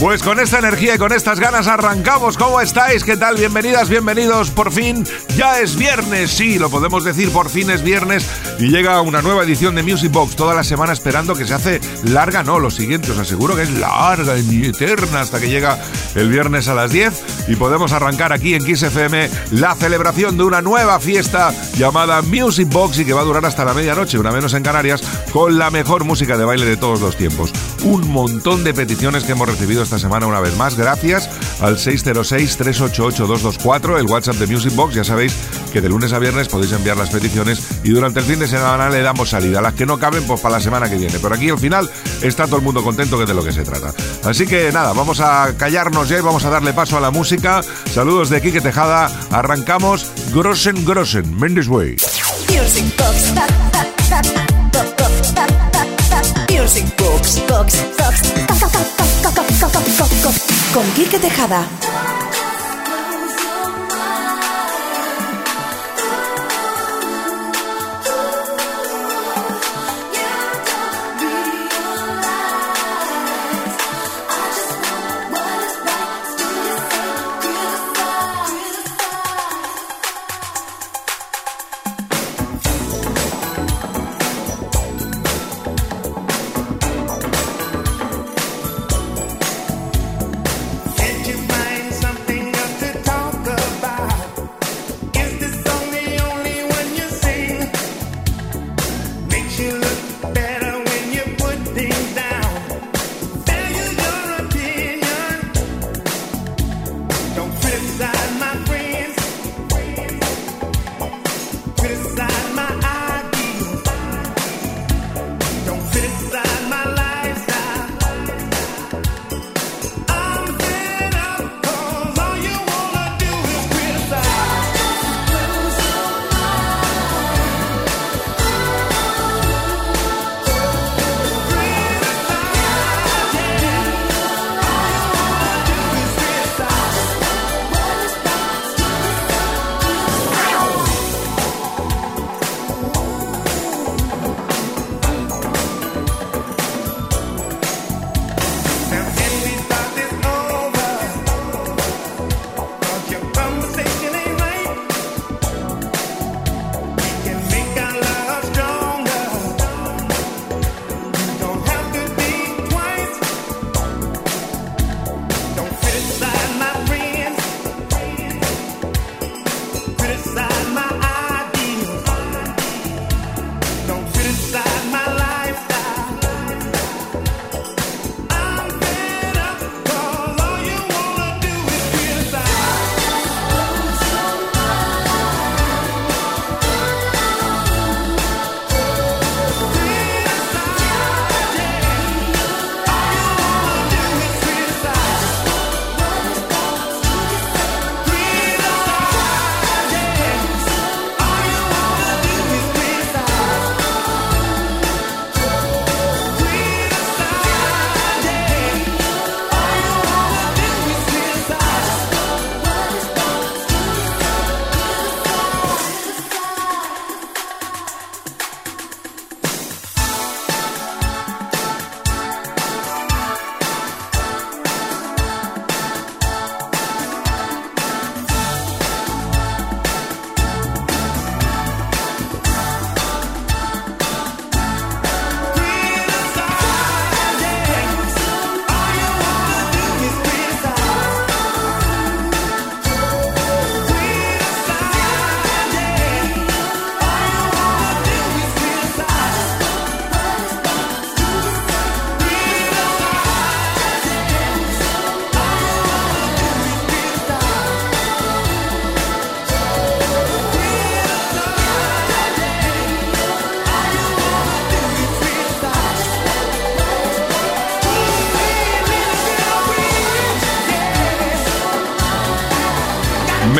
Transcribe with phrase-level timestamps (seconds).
[0.00, 2.38] Pues con esta energía y con estas ganas arrancamos.
[2.38, 3.04] ¿Cómo estáis?
[3.04, 3.36] ¿Qué tal?
[3.36, 4.50] Bienvenidas, bienvenidos.
[4.50, 5.04] Por fin
[5.36, 6.30] ya es viernes.
[6.30, 8.26] Sí, lo podemos decir, por fin es viernes
[8.58, 10.36] y llega una nueva edición de Music Box.
[10.36, 12.42] Toda la semana esperando que se hace larga.
[12.42, 15.78] No, lo siguiente os aseguro que es larga y eterna hasta que llega
[16.14, 20.44] el viernes a las 10 y podemos arrancar aquí en Kiss FM la celebración de
[20.44, 24.32] una nueva fiesta llamada Music Box y que va a durar hasta la medianoche, una
[24.32, 27.52] menos en Canarias, con la mejor música de baile de todos los tiempos.
[27.84, 30.76] Un montón de peticiones que hemos recibido esta semana una vez más.
[30.76, 31.28] Gracias
[31.60, 34.94] al 606-388-224, el WhatsApp de Music Box.
[34.94, 35.34] Ya sabéis
[35.72, 38.88] que de lunes a viernes podéis enviar las peticiones y durante el fin de semana
[38.88, 39.60] le damos salida.
[39.60, 41.18] Las que no caben, pues para la semana que viene.
[41.20, 41.90] Pero aquí al final
[42.22, 43.92] está todo el mundo contento, que es de lo que se trata.
[44.22, 47.62] Así que nada, vamos a callarnos ya y vamos a darle paso a la música.
[47.92, 49.10] Saludos de Quique Tejada.
[49.32, 51.96] Arrancamos Grossen Grossen, Mendes Way.
[52.48, 53.32] Music Box.
[56.60, 57.38] Music Box.
[57.48, 57.90] Box.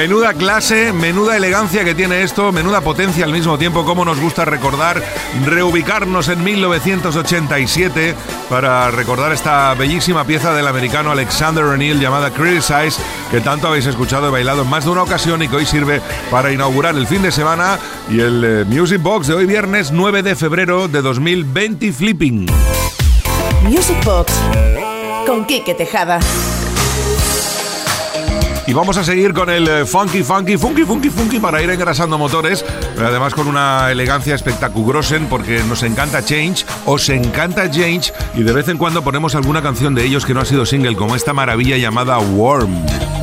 [0.00, 4.46] Menuda clase, menuda elegancia que tiene esto, menuda potencia al mismo tiempo, como nos gusta
[4.46, 5.02] recordar,
[5.44, 8.14] reubicarnos en 1987
[8.48, 12.98] para recordar esta bellísima pieza del americano Alexander O'Neill llamada Criticize,
[13.30, 16.00] que tanto habéis escuchado y bailado en más de una ocasión y que hoy sirve
[16.30, 20.22] para inaugurar el fin de semana y el eh, Music Box de hoy viernes 9
[20.22, 22.46] de febrero de 2020 Flipping.
[23.64, 24.32] Music Box
[25.26, 26.20] con Quique Tejada.
[28.70, 32.16] Y vamos a seguir con el eh, funky, funky, funky, funky, funky para ir engrasando
[32.18, 32.64] motores,
[32.96, 38.68] además con una elegancia espectaculosa porque nos encanta Change, os encanta Change y de vez
[38.68, 41.78] en cuando ponemos alguna canción de ellos que no ha sido single, como esta maravilla
[41.78, 43.19] llamada Warm.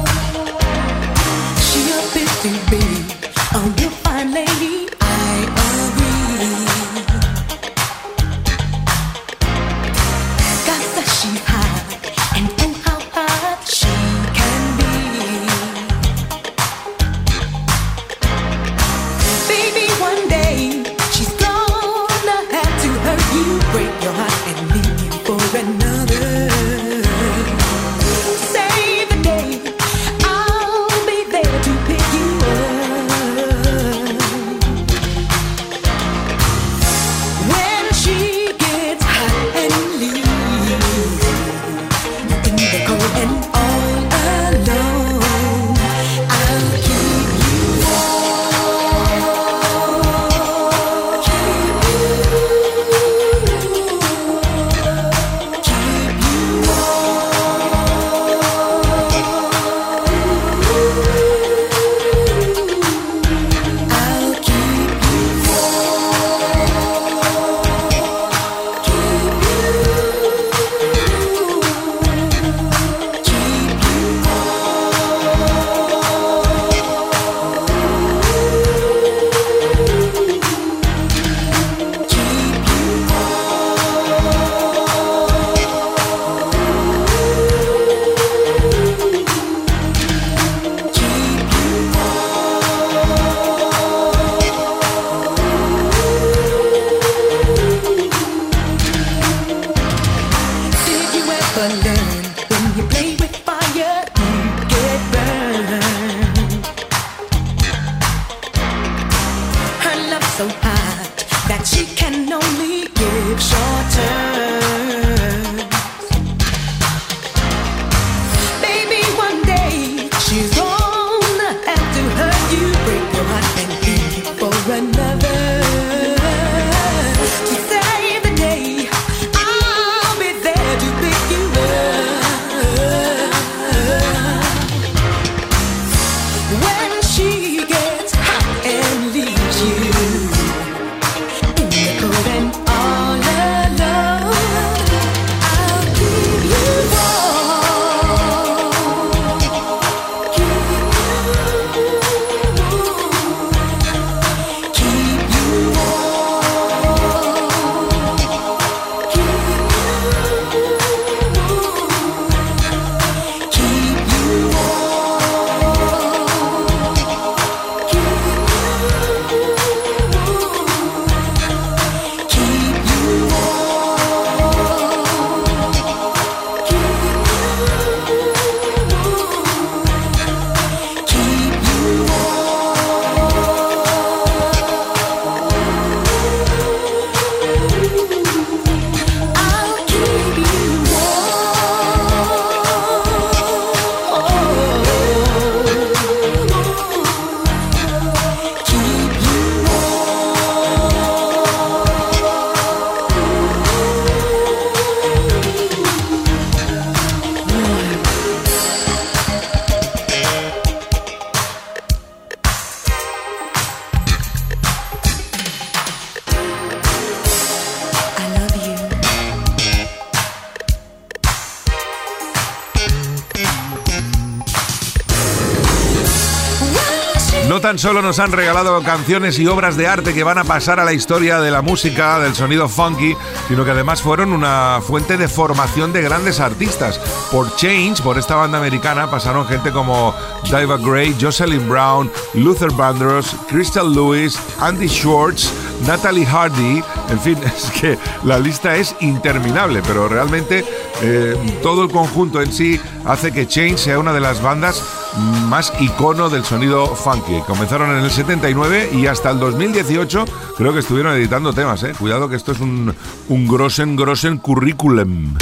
[227.77, 230.93] Solo nos han regalado canciones y obras de arte que van a pasar a la
[230.93, 233.15] historia de la música, del sonido funky,
[233.48, 237.00] sino que además fueron una fuente de formación de grandes artistas.
[237.31, 240.15] Por Change, por esta banda americana, pasaron gente como
[240.46, 245.51] Diva Gray, Jocelyn Brown, Luther Vandross, Crystal Lewis, Andy Schwartz,
[245.86, 250.65] Natalie Hardy, en fin, es que la lista es interminable, pero realmente
[251.01, 254.84] eh, todo el conjunto en sí hace que Change sea una de las bandas
[255.17, 257.41] más icono del sonido funky.
[257.45, 260.25] Comenzaron en el 79 y hasta el 2018
[260.57, 261.83] creo que estuvieron editando temas.
[261.83, 261.93] ¿eh?
[261.97, 262.93] Cuidado que esto es un,
[263.29, 265.36] un grosen, grosen curriculum.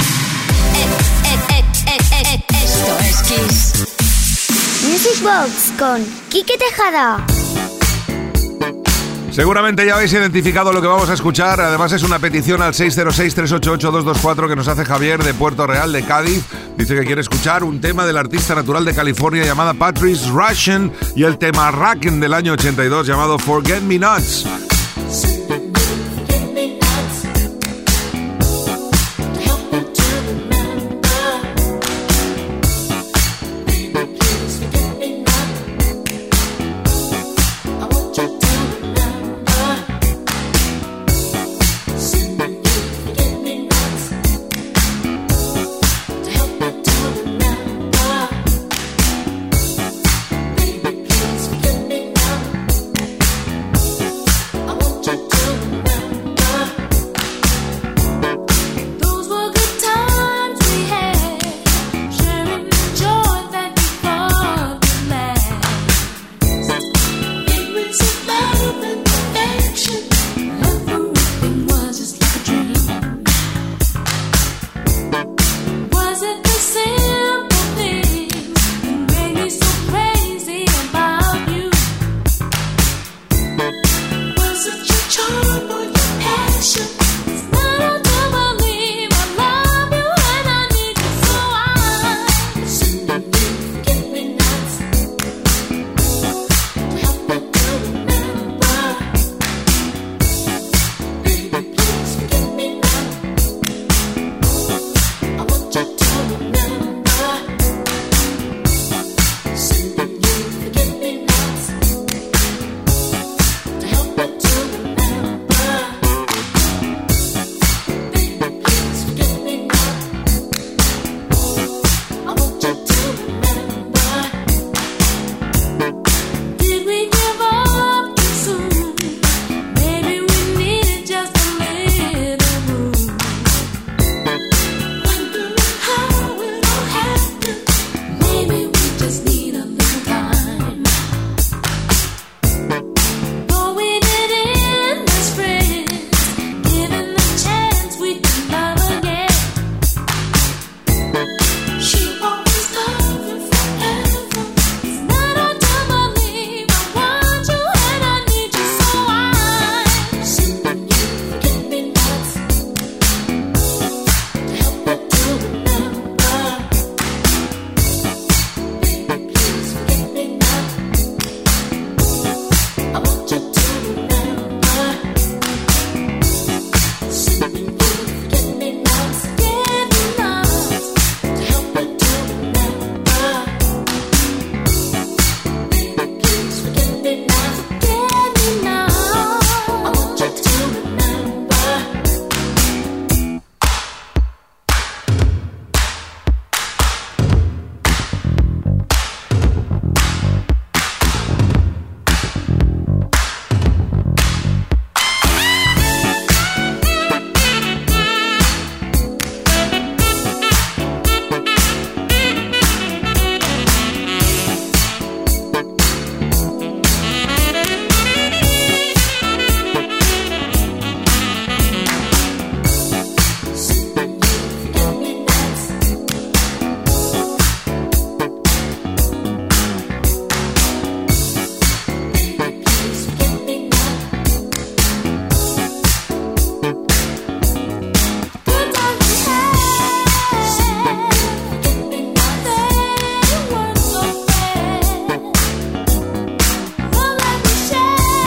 [2.62, 3.86] Esto es Kiss.
[4.88, 6.04] Music Box con
[6.58, 7.35] Tejada.
[9.36, 11.60] Seguramente ya habéis identificado lo que vamos a escuchar.
[11.60, 16.42] Además es una petición al 606-388-224 que nos hace Javier de Puerto Real, de Cádiz.
[16.78, 21.24] Dice que quiere escuchar un tema del artista natural de California llamada Patrice Russian y
[21.24, 24.65] el tema Racken del año 82 llamado Forget Me Nots.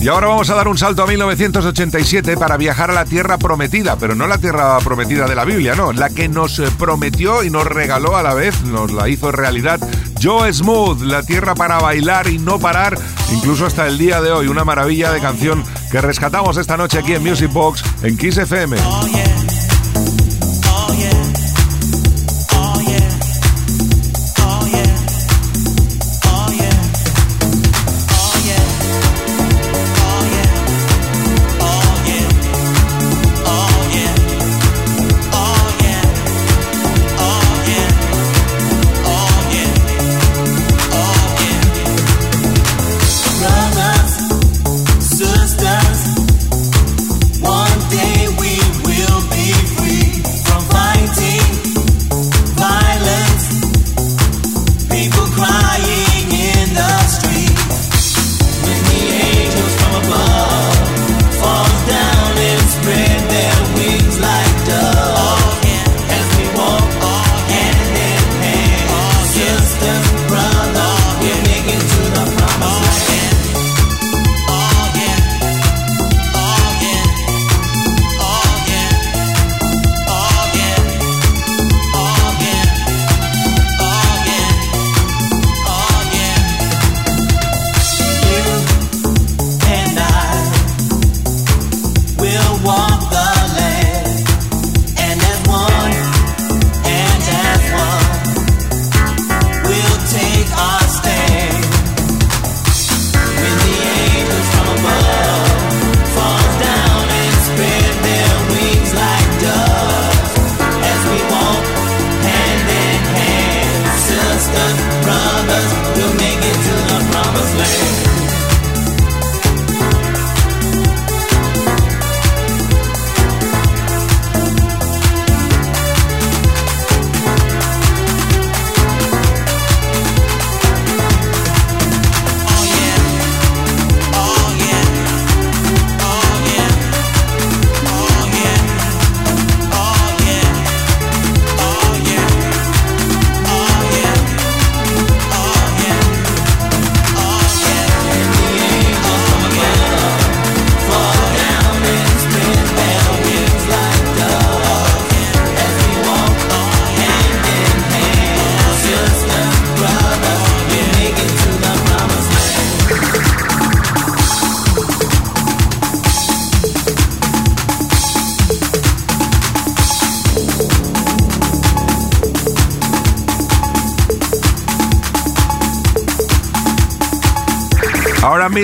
[0.00, 3.96] Y ahora vamos a dar un salto a 1987 para viajar a la tierra prometida,
[3.96, 7.50] pero no la tierra prometida de la Biblia, no, la que nos eh, prometió y
[7.50, 9.78] nos regaló a la vez, nos la hizo realidad
[10.22, 12.98] Joe Smooth, la tierra para bailar y no parar,
[13.30, 17.12] incluso hasta el día de hoy, una maravilla de canción que rescatamos esta noche aquí
[17.12, 18.78] en Music Box en Kiss FM.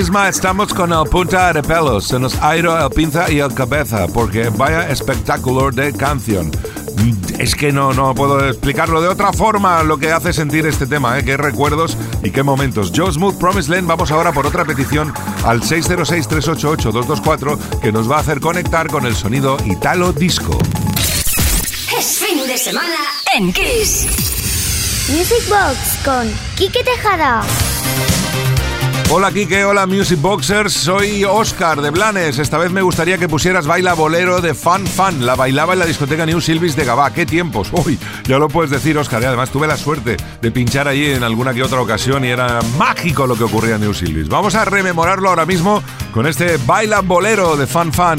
[0.07, 3.53] Misma estamos con el punta de pelos, se nos ha ido el pinza y el
[3.53, 6.53] cabeza, porque vaya espectáculo de canción.
[7.39, 11.19] Es que no, no puedo explicarlo de otra forma lo que hace sentir este tema,
[11.19, 11.25] ¿eh?
[11.25, 12.93] qué recuerdos y qué momentos.
[12.95, 15.13] Joe Smooth Promise Land, vamos ahora por otra petición
[15.45, 20.57] al 606-388-224 que nos va a hacer conectar con el sonido Italo Disco.
[21.99, 22.95] Es fin de semana
[23.35, 24.07] en Kiss.
[25.09, 27.43] Music Box con Kike Tejada.
[29.09, 32.41] Hola Kike, hola Music Boxers, soy Oscar de Blanes.
[32.41, 35.25] Esta vez me gustaría que pusieras Baila Bolero de Fan Fan.
[35.25, 37.13] La bailaba en la discoteca New Silvis de Gabá.
[37.13, 37.69] ¡Qué tiempos!
[37.73, 39.23] Uy, ya lo puedes decir, Oscar.
[39.23, 42.59] Y además tuve la suerte de pinchar allí en alguna que otra ocasión y era
[42.77, 44.29] mágico lo que ocurría en New Silvis.
[44.29, 48.19] Vamos a rememorarlo ahora mismo con este Baila Bolero de Fan Fan.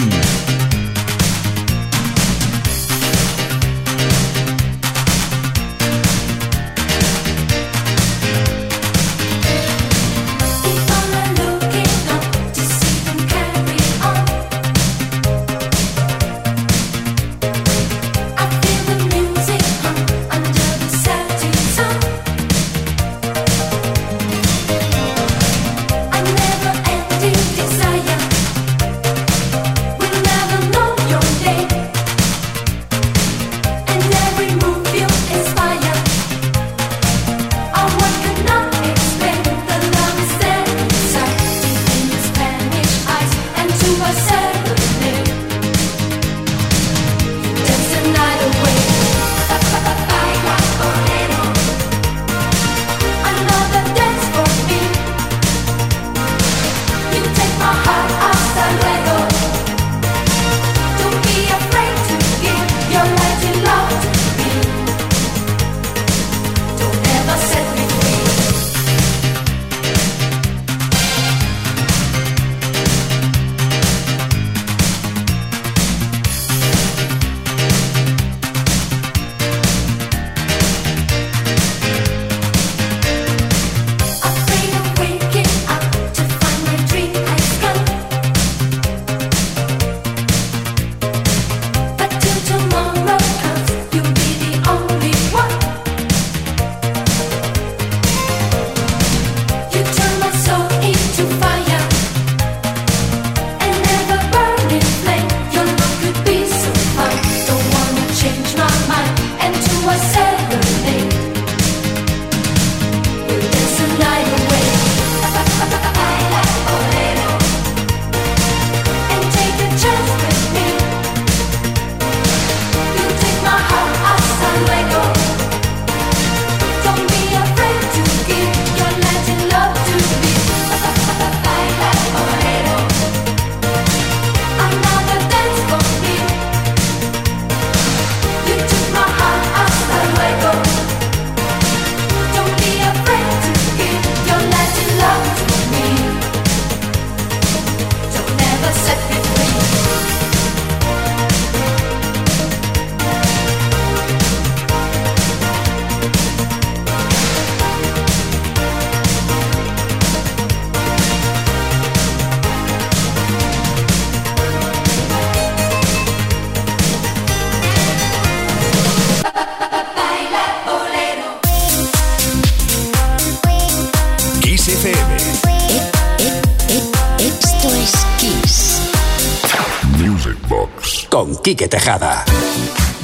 [181.68, 182.26] Tejada.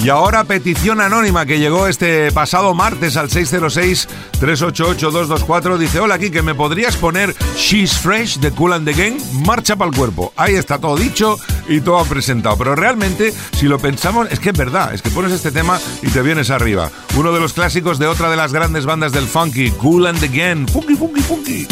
[0.03, 5.77] Y ahora petición anónima que llegó este pasado martes al 606-388-224.
[5.77, 9.15] Dice, hola Quique, ¿me podrías poner She's Fresh de Cool and the?
[9.45, 10.33] Marcha para el cuerpo.
[10.35, 12.57] Ahí está todo dicho y todo presentado.
[12.57, 14.93] Pero realmente, si lo pensamos, es que es verdad.
[14.93, 16.91] Es que pones este tema y te vienes arriba.
[17.15, 20.27] Uno de los clásicos de otra de las grandes bandas del funky, Cool and the
[20.27, 20.69] Gang.
[20.69, 21.65] Funky, funky, funky.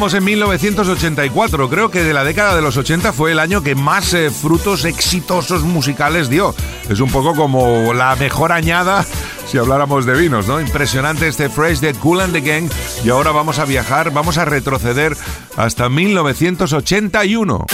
[0.00, 1.68] Estamos en 1984.
[1.68, 4.86] Creo que de la década de los 80 fue el año que más eh, frutos
[4.86, 6.54] exitosos musicales dio.
[6.88, 9.04] Es un poco como la mejor añada
[9.46, 10.58] si habláramos de vinos, ¿no?
[10.58, 12.70] Impresionante este Fresh de Cool and the Gang.
[13.04, 15.14] Y ahora vamos a viajar, vamos a retroceder
[15.58, 17.66] hasta 1981.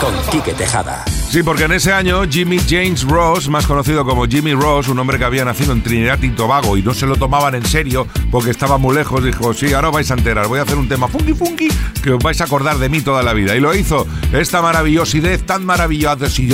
[0.00, 1.04] Con Quique Tejada.
[1.30, 5.16] Sí, porque en ese año Jimmy James Ross, más conocido como Jimmy Ross, un hombre
[5.16, 8.50] que había nacido en Trinidad y Tobago y no se lo tomaban en serio porque
[8.50, 11.32] estaba muy lejos, dijo, sí, ahora vais a enterar, voy a hacer un tema funky
[11.32, 11.68] funky
[12.02, 13.54] que os vais a acordar de mí toda la vida.
[13.54, 16.48] Y lo hizo esta maravillosidad tan maravillosa y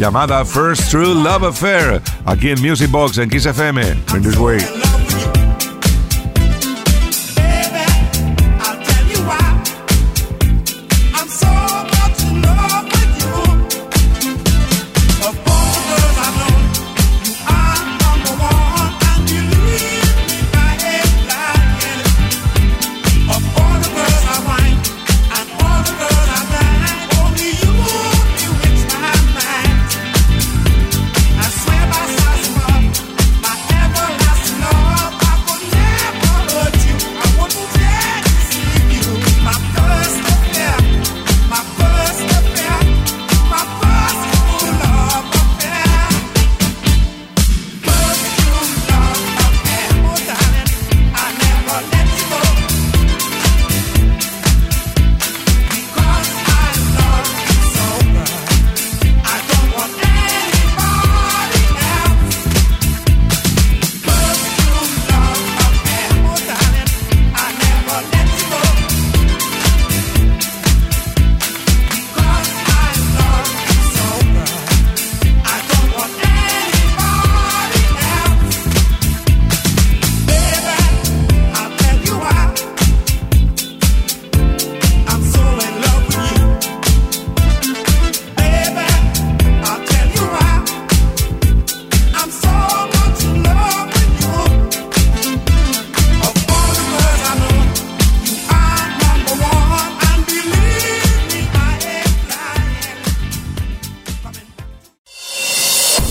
[0.00, 3.80] llamada First True Love Affair, aquí en Music Box, en Kiss FM,
[4.16, 4.58] in this way.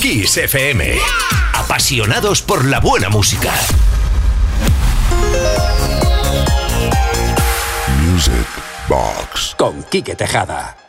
[0.10, 0.98] Kiss FM.
[1.54, 3.54] Apasionados por la buena música.
[8.02, 8.48] Music
[8.88, 9.54] Box.
[9.56, 10.89] Con Quique Tejada.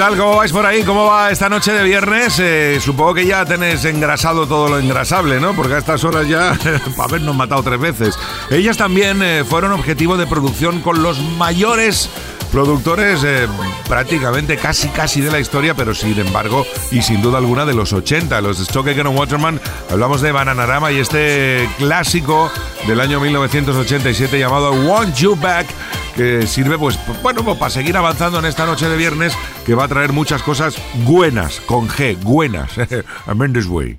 [0.00, 0.16] Tal?
[0.16, 0.82] ¿Cómo vais por ahí?
[0.82, 2.38] ¿Cómo va esta noche de viernes?
[2.38, 5.54] Eh, supongo que ya tenéis engrasado todo lo engrasable, ¿no?
[5.54, 6.56] Porque a estas horas ya
[6.98, 8.18] habernos matado tres veces.
[8.48, 12.08] Ellas también eh, fueron objetivo de producción con los mayores
[12.50, 13.46] productores eh,
[13.88, 17.92] prácticamente casi casi de la historia, pero sin embargo y sin duda alguna de los
[17.92, 19.60] 80, los Stoker and Waterman.
[19.90, 22.50] Hablamos de Bananarama y este clásico
[22.86, 25.66] del año 1987 llamado Want You Back
[26.16, 29.84] que sirve pues bueno pues, para seguir avanzando en esta noche de viernes que va
[29.84, 32.72] a traer muchas cosas buenas con G, buenas.
[33.34, 33.98] Mendes Way.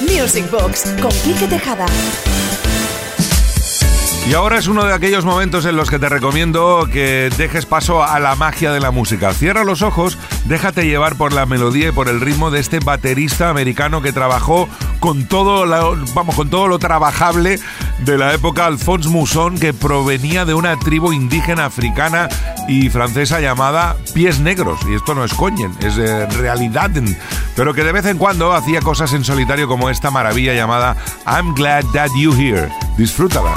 [0.00, 1.12] Music Box con
[1.48, 1.86] Tejada.
[4.24, 8.04] Y ahora es uno de aquellos momentos en los que te recomiendo que dejes paso
[8.04, 9.34] a la magia de la música.
[9.34, 13.50] Cierra los ojos, déjate llevar por la melodía y por el ritmo de este baterista
[13.50, 14.68] americano que trabajó
[15.00, 15.66] con todo,
[16.14, 17.58] vamos, con todo lo trabajable
[17.98, 22.28] de la época Alphonse Mousson, que provenía de una tribu indígena africana
[22.68, 24.78] y francesa llamada Pies Negros.
[24.88, 26.92] Y esto no es coñen, es realidad.
[27.56, 31.54] Pero que de vez en cuando hacía cosas en solitario como esta maravilla llamada I'm
[31.54, 32.70] Glad That You Here.
[32.96, 33.54] Disfrútala.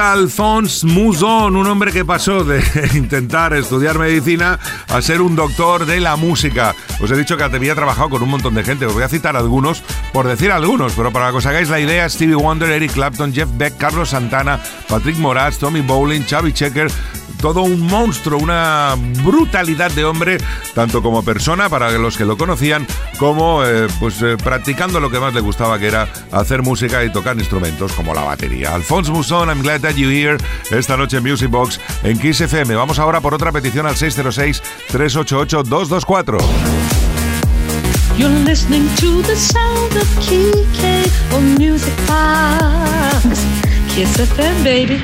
[0.00, 2.62] Alphonse Mouzon, un hombre que pasó de
[2.94, 6.74] intentar estudiar medicina a ser un doctor de la música.
[7.00, 9.36] Os he dicho que había trabajado con un montón de gente, os voy a citar
[9.36, 9.82] algunos,
[10.12, 13.48] por decir algunos, pero para que os hagáis la idea, Stevie Wonder, Eric Clapton, Jeff
[13.52, 16.90] Beck, Carlos Santana, Patrick Moraz, Tommy Bowling, Chavi Checker,
[17.40, 20.38] todo un monstruo, una brutalidad de hombre,
[20.74, 22.84] tanto como persona, para los que lo conocían,
[23.18, 27.10] como eh, pues eh, practicando lo que más le gustaba, que era hacer música y
[27.10, 28.74] tocar instrumentos como la batería.
[28.74, 30.36] Alphonse Mouzon, I'm glad that you're here,
[30.70, 32.74] esta noche en Music Box en Kiss FM.
[32.74, 36.38] Vamos ahora por otra petición al 606-388-224.
[38.16, 40.06] You're listening to the sound of
[41.32, 43.46] on Music Box.
[43.94, 45.00] Kiss FM, baby.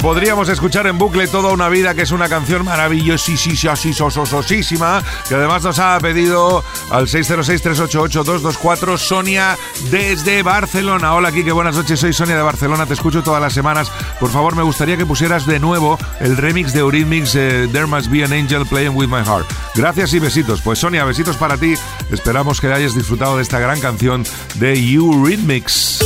[0.00, 5.78] Podríamos escuchar en bucle toda una vida, que es una canción maravillosísima, que además nos
[5.78, 9.56] ha pedido al 606-388-224 Sonia
[9.90, 11.14] desde Barcelona.
[11.14, 13.90] Hola, Kike, buenas noches, soy Sonia de Barcelona, te escucho todas las semanas.
[14.20, 18.10] Por favor, me gustaría que pusieras de nuevo el remix de Eurythmics eh, There Must
[18.10, 19.46] Be an Angel Playing With My Heart.
[19.74, 20.60] Gracias y besitos.
[20.62, 21.74] Pues Sonia, besitos para ti.
[22.10, 24.24] Esperamos que hayas disfrutado de esta gran canción
[24.56, 25.98] de Eurythmics.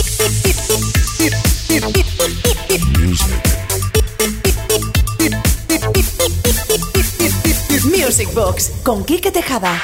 [2.99, 3.57] Music
[8.35, 9.81] Box con Quique Tejada.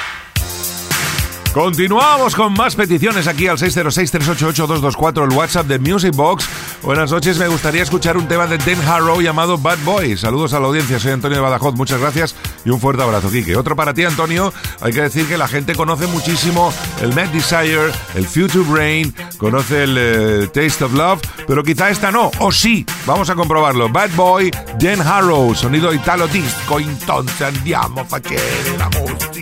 [1.54, 6.46] Continuamos con más peticiones aquí al 606-388-224, el WhatsApp de Music Box.
[6.82, 10.16] Buenas noches, me gustaría escuchar un tema de Dan Harrow llamado Bad Boy.
[10.16, 13.56] Saludos a la audiencia, soy Antonio de Badajoz, muchas gracias y un fuerte abrazo, Kike.
[13.56, 14.52] Otro para ti, Antonio.
[14.80, 19.84] Hay que decir que la gente conoce muchísimo el Mad Desire, el Future Brain, conoce
[19.84, 22.86] el eh, Taste of Love, pero quizá esta no, o sí.
[23.04, 23.88] Vamos a comprobarlo.
[23.88, 29.35] Bad Boy, Dan Harrow, sonido italo disco, entonces andiamo a la música.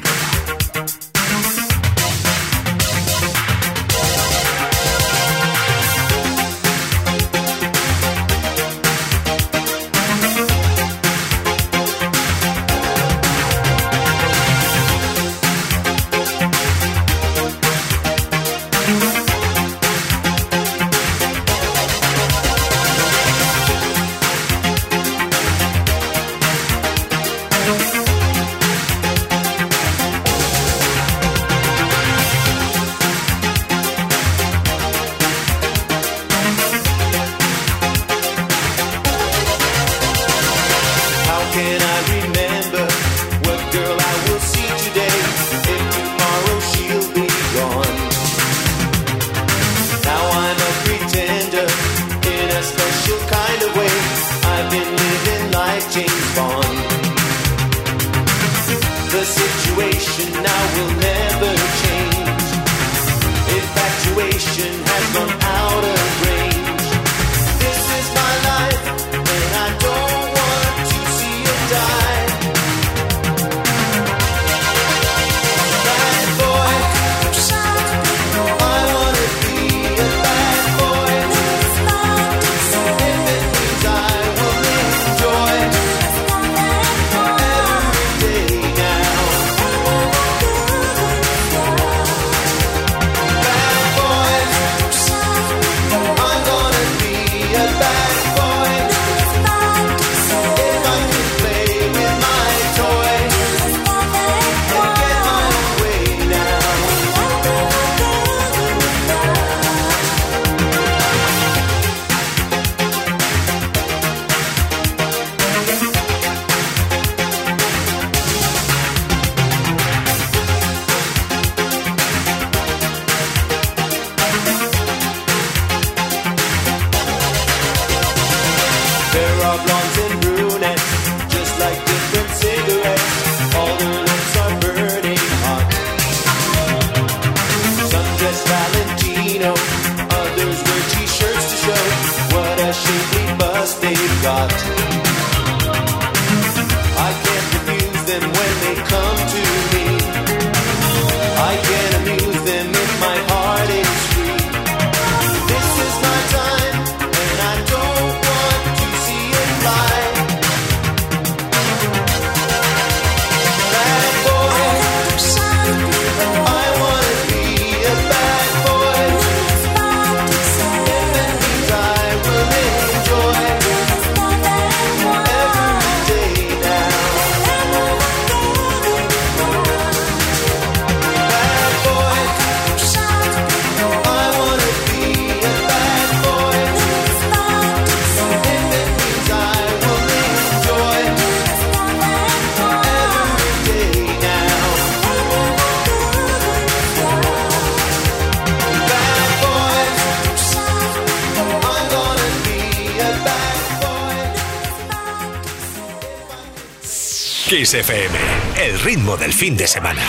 [207.49, 208.16] Kiss FM,
[208.59, 210.03] el ritmo del fin de semana.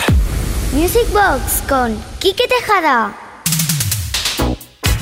[0.72, 3.14] Music Box con Quique Tejada.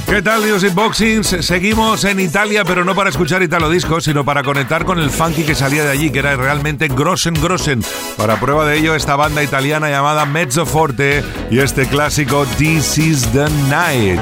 [0.07, 1.23] ¿Qué tal, Music Boxing?
[1.23, 5.09] Se- Seguimos en Italia, pero no para escuchar Italo Disco, sino para conectar con el
[5.09, 7.83] funky que salía de allí, que era realmente Grossen Grossen.
[8.17, 13.27] Para prueba de ello, esta banda italiana llamada Mezzo Forte y este clásico This is
[13.31, 14.19] the Night.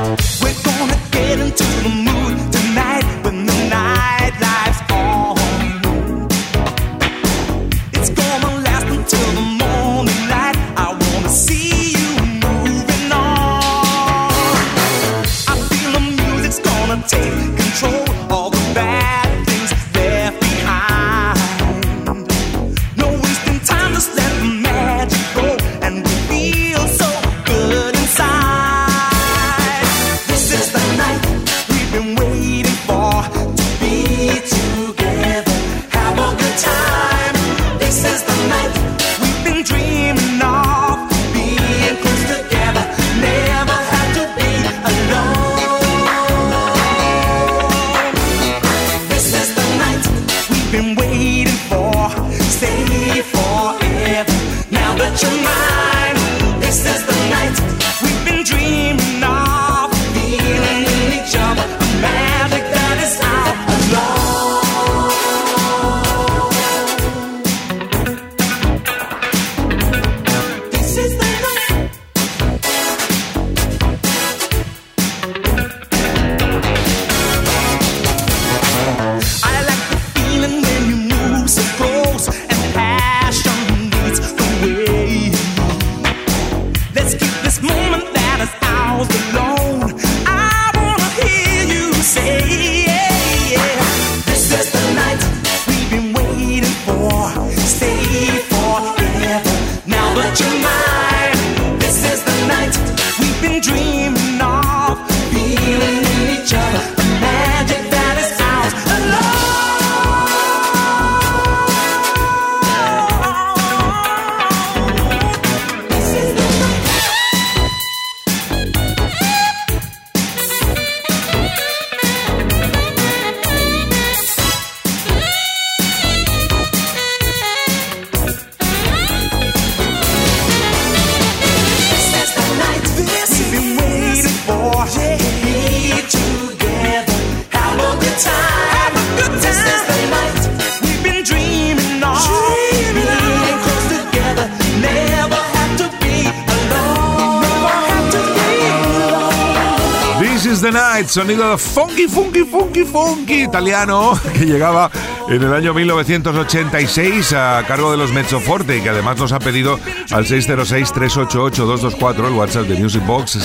[151.12, 154.90] Sonido funky, funky, funky, funky italiano que llegaba
[155.28, 159.78] en el año 1986 a cargo de los Mezzoforte y que además nos ha pedido
[160.12, 163.38] al 606-388-224, el WhatsApp de Music Box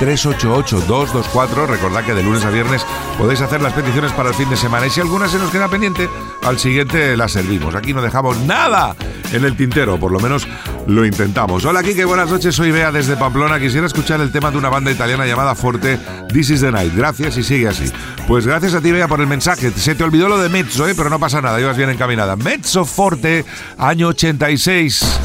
[0.00, 1.66] 606-388-224.
[1.66, 2.84] Recordad que de lunes a viernes
[3.16, 5.68] podéis hacer las peticiones para el fin de semana y si alguna se nos queda
[5.68, 6.10] pendiente,
[6.42, 7.74] al siguiente la servimos.
[7.74, 8.94] Aquí no dejamos nada
[9.32, 10.46] en el tintero, por lo menos
[10.86, 11.64] lo intentamos.
[11.64, 13.58] Hola Kike, buenas noches, soy Bea desde Pamplona.
[13.58, 15.98] Quisiera escuchar el tema de una banda italiana llamada Forte,
[16.32, 16.94] This is the Night.
[16.94, 17.90] Gracias y sigue así.
[18.26, 19.70] Pues gracias a ti Bea por el mensaje.
[19.70, 20.94] Se te olvidó lo de Mezzo, ¿eh?
[20.96, 22.36] pero no pasa nada, ibas bien encaminada.
[22.36, 23.44] Mezzo Forte,
[23.78, 25.20] año 86.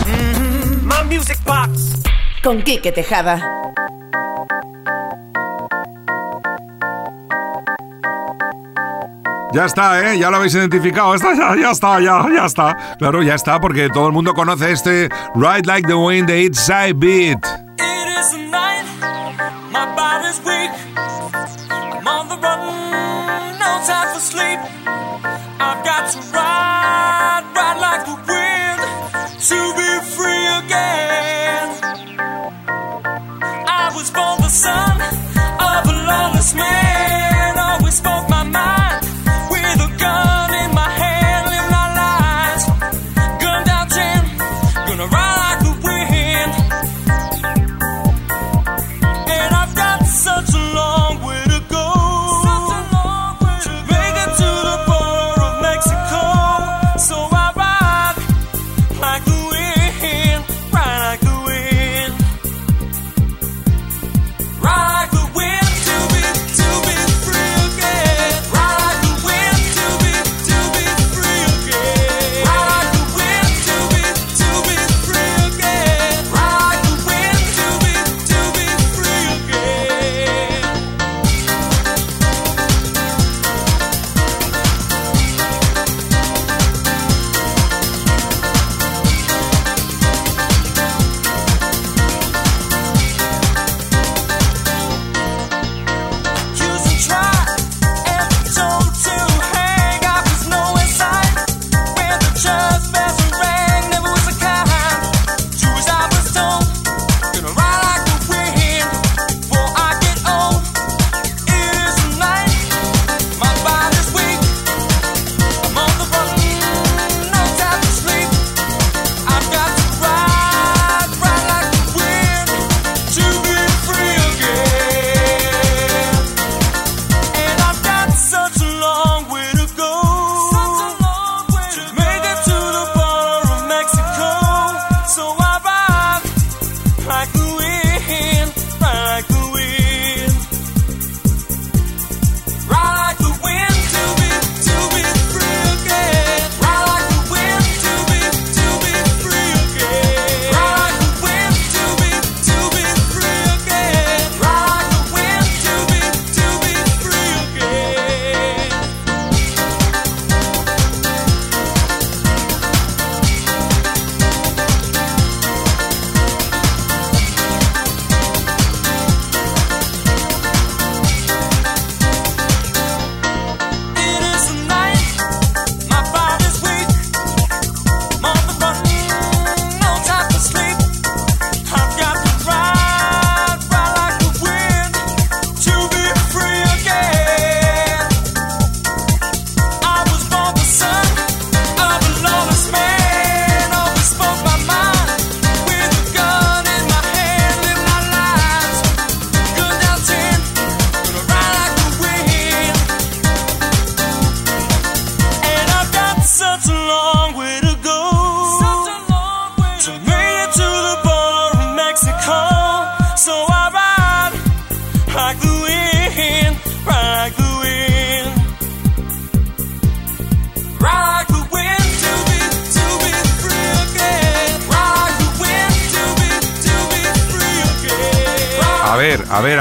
[2.44, 3.42] Con Quique Tejada.
[9.56, 10.20] Ya está, ¿eh?
[10.20, 11.16] Ya lo habéis identificado.
[11.16, 12.76] Está, ya, ya está, ya, ya está.
[13.00, 16.60] Claro, ya está, porque todo el mundo conoce este Ride Like the Wind de It's
[16.60, 17.40] Side Beat.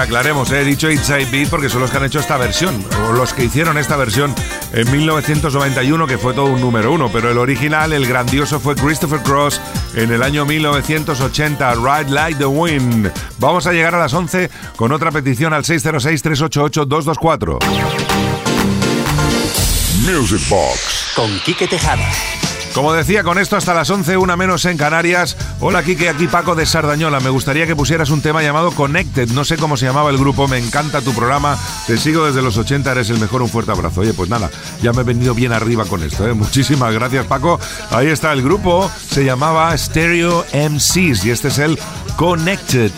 [0.05, 0.61] Aclaremos, ¿eh?
[0.61, 3.44] he dicho Inside Beat porque son los que han hecho esta versión, o los que
[3.44, 4.34] hicieron esta versión
[4.72, 9.20] en 1991, que fue todo un número uno, pero el original, el grandioso, fue Christopher
[9.20, 9.61] Cross
[9.94, 13.11] en el año 1980, Ride Like the Wind.
[13.38, 17.59] Vamos a llegar a las 11 con otra petición al 606-388-224.
[20.02, 21.12] Music Box.
[21.16, 22.43] Con Quique Tejada.
[22.74, 25.36] Como decía, con esto hasta las 11, una menos en Canarias.
[25.60, 27.20] Hola, Kike, aquí Paco de Sardañola.
[27.20, 29.30] Me gustaría que pusieras un tema llamado Connected.
[29.30, 31.56] No sé cómo se llamaba el grupo, me encanta tu programa.
[31.86, 33.42] Te sigo desde los 80, eres el mejor.
[33.42, 34.00] Un fuerte abrazo.
[34.00, 34.50] Oye, pues nada,
[34.82, 36.26] ya me he venido bien arriba con esto.
[36.26, 36.34] ¿eh?
[36.34, 37.60] Muchísimas gracias, Paco.
[37.90, 41.78] Ahí está el grupo, se llamaba Stereo MCs y este es el
[42.16, 42.90] Connected.